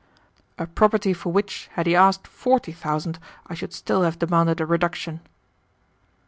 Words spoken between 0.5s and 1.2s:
"A property